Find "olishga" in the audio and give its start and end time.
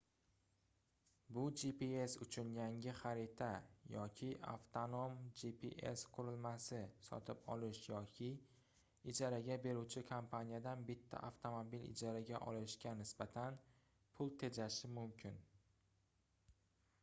12.49-12.95